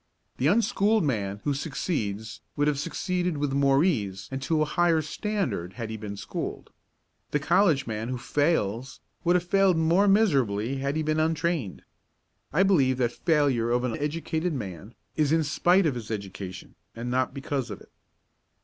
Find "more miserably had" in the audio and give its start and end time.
9.77-10.95